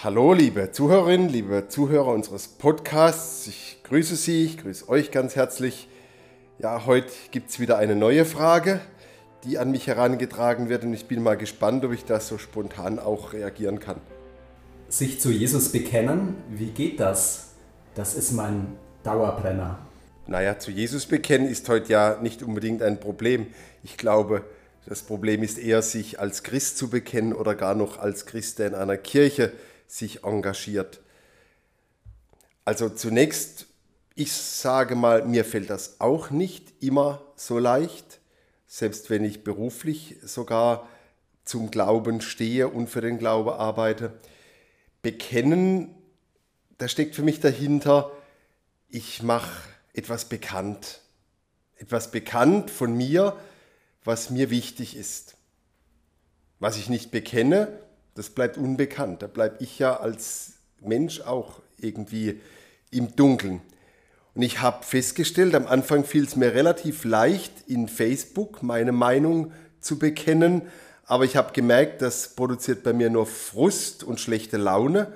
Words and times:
Hallo, 0.00 0.32
liebe 0.32 0.72
Zuhörerinnen, 0.72 1.28
liebe 1.28 1.68
Zuhörer 1.68 2.08
unseres 2.08 2.48
Podcasts. 2.48 3.46
Ich 3.46 3.78
grüße 3.84 4.16
Sie, 4.16 4.46
ich 4.46 4.56
grüße 4.56 4.88
euch 4.88 5.10
ganz 5.10 5.36
herzlich. 5.36 5.86
Ja, 6.58 6.86
heute 6.86 7.12
gibt 7.30 7.50
es 7.50 7.60
wieder 7.60 7.76
eine 7.76 7.94
neue 7.94 8.24
Frage, 8.24 8.80
die 9.44 9.58
an 9.58 9.70
mich 9.70 9.86
herangetragen 9.86 10.70
wird 10.70 10.84
und 10.84 10.94
ich 10.94 11.06
bin 11.06 11.22
mal 11.22 11.36
gespannt, 11.36 11.84
ob 11.84 11.92
ich 11.92 12.06
das 12.06 12.26
so 12.26 12.38
spontan 12.38 12.98
auch 12.98 13.34
reagieren 13.34 13.80
kann. 13.80 14.00
Sich 14.88 15.20
zu 15.20 15.30
Jesus 15.30 15.70
bekennen, 15.70 16.36
wie 16.48 16.70
geht 16.70 16.98
das? 16.98 17.50
Das 17.94 18.14
ist 18.14 18.32
mein 18.32 18.68
Dauerbrenner. 19.04 19.78
Naja, 20.26 20.58
zu 20.58 20.70
Jesus 20.70 21.04
bekennen 21.04 21.46
ist 21.46 21.68
heute 21.68 21.92
ja 21.92 22.18
nicht 22.20 22.42
unbedingt 22.42 22.82
ein 22.82 22.98
Problem. 22.98 23.46
Ich 23.84 23.98
glaube, 23.98 24.42
das 24.86 25.02
Problem 25.02 25.42
ist 25.42 25.58
eher, 25.58 25.82
sich 25.82 26.18
als 26.18 26.42
Christ 26.42 26.78
zu 26.78 26.88
bekennen 26.88 27.34
oder 27.34 27.54
gar 27.54 27.74
noch 27.74 27.98
als 27.98 28.24
Christ, 28.24 28.58
in 28.58 28.74
einer 28.74 28.96
Kirche 28.96 29.52
sich 29.92 30.24
engagiert. 30.24 31.00
Also 32.64 32.88
zunächst, 32.88 33.66
ich 34.14 34.32
sage 34.32 34.94
mal, 34.96 35.26
mir 35.26 35.44
fällt 35.44 35.68
das 35.68 36.00
auch 36.00 36.30
nicht 36.30 36.72
immer 36.82 37.20
so 37.36 37.58
leicht, 37.58 38.20
selbst 38.66 39.10
wenn 39.10 39.22
ich 39.22 39.44
beruflich 39.44 40.16
sogar 40.22 40.88
zum 41.44 41.70
Glauben 41.70 42.22
stehe 42.22 42.68
und 42.68 42.88
für 42.88 43.02
den 43.02 43.18
Glaube 43.18 43.56
arbeite. 43.56 44.18
Bekennen, 45.02 45.94
da 46.78 46.88
steckt 46.88 47.14
für 47.14 47.22
mich 47.22 47.40
dahinter, 47.40 48.12
ich 48.88 49.22
mache 49.22 49.68
etwas 49.92 50.24
bekannt. 50.24 51.00
Etwas 51.76 52.10
bekannt 52.10 52.70
von 52.70 52.96
mir, 52.96 53.36
was 54.04 54.30
mir 54.30 54.48
wichtig 54.48 54.96
ist. 54.96 55.36
Was 56.60 56.78
ich 56.78 56.88
nicht 56.88 57.10
bekenne, 57.10 57.78
das 58.14 58.30
bleibt 58.30 58.58
unbekannt. 58.58 59.22
Da 59.22 59.26
bleibe 59.26 59.56
ich 59.60 59.78
ja 59.78 59.96
als 59.98 60.54
Mensch 60.80 61.20
auch 61.20 61.60
irgendwie 61.78 62.40
im 62.90 63.14
Dunkeln. 63.16 63.60
Und 64.34 64.42
ich 64.42 64.60
habe 64.60 64.84
festgestellt, 64.84 65.54
am 65.54 65.66
Anfang 65.66 66.04
fiel 66.04 66.24
es 66.24 66.36
mir 66.36 66.54
relativ 66.54 67.04
leicht, 67.04 67.52
in 67.66 67.88
Facebook 67.88 68.62
meine 68.62 68.92
Meinung 68.92 69.52
zu 69.80 69.98
bekennen, 69.98 70.62
aber 71.04 71.24
ich 71.24 71.36
habe 71.36 71.52
gemerkt, 71.52 72.00
das 72.00 72.34
produziert 72.34 72.82
bei 72.82 72.92
mir 72.92 73.10
nur 73.10 73.26
Frust 73.26 74.04
und 74.04 74.20
schlechte 74.20 74.56
Laune. 74.56 75.12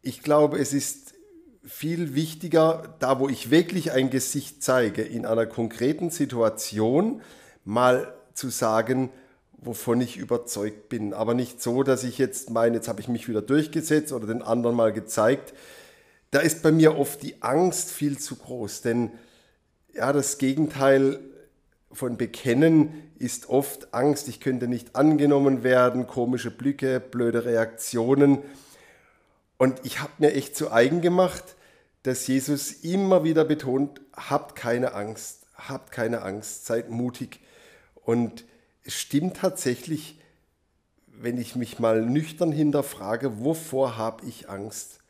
Ich 0.00 0.22
glaube, 0.22 0.58
es 0.58 0.72
ist 0.72 1.14
viel 1.64 2.14
wichtiger, 2.14 2.94
da 2.98 3.20
wo 3.20 3.28
ich 3.28 3.50
wirklich 3.50 3.92
ein 3.92 4.08
Gesicht 4.08 4.62
zeige, 4.62 5.02
in 5.02 5.26
einer 5.26 5.44
konkreten 5.44 6.10
Situation 6.10 7.20
mal 7.64 8.14
zu 8.32 8.48
sagen, 8.48 9.10
wovon 9.58 10.00
ich 10.00 10.16
überzeugt 10.16 10.88
bin. 10.88 11.12
Aber 11.12 11.34
nicht 11.34 11.60
so, 11.60 11.82
dass 11.82 12.04
ich 12.04 12.18
jetzt 12.18 12.50
meine, 12.50 12.76
jetzt 12.76 12.88
habe 12.88 13.00
ich 13.00 13.08
mich 13.08 13.28
wieder 13.28 13.42
durchgesetzt 13.42 14.12
oder 14.12 14.26
den 14.26 14.42
anderen 14.42 14.76
mal 14.76 14.92
gezeigt. 14.92 15.52
Da 16.30 16.40
ist 16.40 16.62
bei 16.62 16.72
mir 16.72 16.96
oft 16.98 17.22
die 17.22 17.42
Angst 17.42 17.90
viel 17.90 18.18
zu 18.18 18.36
groß, 18.36 18.82
denn 18.82 19.10
ja, 19.94 20.12
das 20.12 20.38
Gegenteil 20.38 21.18
von 21.90 22.16
Bekennen 22.16 23.02
ist 23.18 23.48
oft 23.48 23.92
Angst, 23.94 24.28
ich 24.28 24.40
könnte 24.40 24.68
nicht 24.68 24.94
angenommen 24.94 25.64
werden, 25.64 26.06
komische 26.06 26.50
Blicke, 26.50 27.00
blöde 27.00 27.44
Reaktionen. 27.44 28.38
Und 29.56 29.80
ich 29.84 30.00
habe 30.00 30.12
mir 30.18 30.34
echt 30.34 30.54
zu 30.54 30.70
eigen 30.70 31.00
gemacht, 31.00 31.56
dass 32.04 32.26
Jesus 32.26 32.70
immer 32.70 33.24
wieder 33.24 33.44
betont, 33.44 34.00
habt 34.14 34.54
keine 34.54 34.94
Angst, 34.94 35.46
habt 35.56 35.90
keine 35.90 36.22
Angst, 36.22 36.66
seid 36.66 36.90
mutig. 36.90 37.40
Und 38.04 38.44
stimmt 38.94 39.36
tatsächlich, 39.38 40.18
wenn 41.06 41.38
ich 41.38 41.56
mich 41.56 41.78
mal 41.78 42.02
nüchtern 42.04 42.52
hinterfrage, 42.52 43.40
wovor 43.40 43.96
habe 43.96 44.24
ich 44.26 44.48
Angst? 44.48 45.00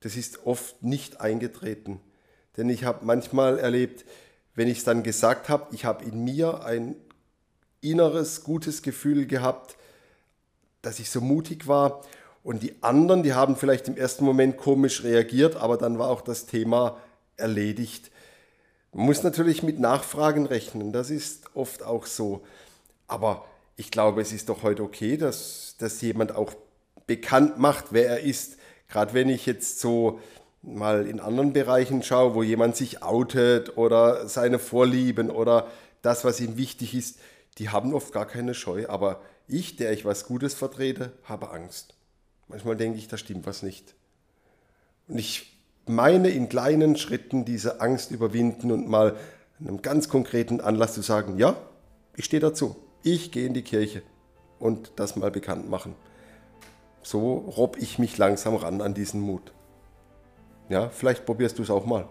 Das 0.00 0.16
ist 0.16 0.46
oft 0.46 0.82
nicht 0.82 1.20
eingetreten. 1.20 2.00
Denn 2.56 2.68
ich 2.68 2.84
habe 2.84 3.04
manchmal 3.04 3.58
erlebt, 3.58 4.04
wenn 4.54 4.68
ich 4.68 4.78
es 4.78 4.84
dann 4.84 5.02
gesagt 5.02 5.48
habe, 5.48 5.74
ich 5.74 5.84
habe 5.84 6.04
in 6.04 6.24
mir 6.24 6.64
ein 6.64 6.96
inneres, 7.80 8.44
gutes 8.44 8.82
Gefühl 8.82 9.26
gehabt, 9.26 9.76
dass 10.82 10.98
ich 10.98 11.10
so 11.10 11.20
mutig 11.20 11.66
war. 11.66 12.02
Und 12.42 12.62
die 12.62 12.82
anderen, 12.82 13.22
die 13.22 13.34
haben 13.34 13.56
vielleicht 13.56 13.88
im 13.88 13.96
ersten 13.96 14.24
Moment 14.24 14.56
komisch 14.56 15.04
reagiert, 15.04 15.56
aber 15.56 15.76
dann 15.78 15.98
war 15.98 16.08
auch 16.08 16.22
das 16.22 16.46
Thema 16.46 16.98
erledigt. 17.36 18.10
Man 18.92 19.06
muss 19.06 19.22
natürlich 19.22 19.62
mit 19.62 19.78
Nachfragen 19.78 20.46
rechnen, 20.46 20.92
das 20.92 21.10
ist 21.10 21.54
oft 21.54 21.82
auch 21.82 22.06
so. 22.06 22.42
Aber 23.12 23.44
ich 23.76 23.90
glaube, 23.90 24.22
es 24.22 24.32
ist 24.32 24.48
doch 24.48 24.62
heute 24.62 24.82
okay, 24.82 25.18
dass, 25.18 25.76
dass 25.78 26.00
jemand 26.00 26.34
auch 26.34 26.54
bekannt 27.06 27.58
macht, 27.58 27.86
wer 27.90 28.08
er 28.08 28.20
ist. 28.20 28.56
Gerade 28.88 29.12
wenn 29.12 29.28
ich 29.28 29.44
jetzt 29.44 29.80
so 29.80 30.18
mal 30.62 31.06
in 31.06 31.20
anderen 31.20 31.52
Bereichen 31.52 32.02
schaue, 32.02 32.34
wo 32.34 32.42
jemand 32.42 32.74
sich 32.74 33.02
outet 33.02 33.76
oder 33.76 34.26
seine 34.28 34.58
Vorlieben 34.58 35.28
oder 35.28 35.66
das, 36.00 36.24
was 36.24 36.40
ihm 36.40 36.56
wichtig 36.56 36.94
ist, 36.94 37.18
die 37.58 37.68
haben 37.68 37.92
oft 37.92 38.14
gar 38.14 38.24
keine 38.24 38.54
Scheu. 38.54 38.86
Aber 38.88 39.20
ich, 39.46 39.76
der 39.76 39.92
ich 39.92 40.06
was 40.06 40.24
Gutes 40.24 40.54
vertrete, 40.54 41.12
habe 41.24 41.50
Angst. 41.50 41.94
Manchmal 42.48 42.76
denke 42.76 42.96
ich, 42.96 43.08
da 43.08 43.18
stimmt 43.18 43.46
was 43.46 43.62
nicht. 43.62 43.94
Und 45.06 45.18
ich 45.18 45.54
meine 45.84 46.30
in 46.30 46.48
kleinen 46.48 46.96
Schritten 46.96 47.44
diese 47.44 47.82
Angst 47.82 48.10
überwinden 48.10 48.72
und 48.72 48.88
mal 48.88 49.16
einem 49.60 49.82
ganz 49.82 50.08
konkreten 50.08 50.62
Anlass 50.62 50.94
zu 50.94 51.02
sagen, 51.02 51.36
ja, 51.36 51.56
ich 52.16 52.24
stehe 52.24 52.40
dazu 52.40 52.81
ich 53.02 53.32
gehe 53.32 53.46
in 53.46 53.54
die 53.54 53.62
Kirche 53.62 54.02
und 54.58 54.92
das 54.96 55.16
mal 55.16 55.30
bekannt 55.30 55.68
machen. 55.68 55.94
So 57.02 57.34
robb 57.34 57.76
ich 57.78 57.98
mich 57.98 58.16
langsam 58.18 58.54
ran 58.54 58.80
an 58.80 58.94
diesen 58.94 59.20
Mut. 59.20 59.52
Ja, 60.68 60.88
vielleicht 60.88 61.26
probierst 61.26 61.58
du 61.58 61.62
es 61.62 61.70
auch 61.70 61.84
mal. 61.84 62.08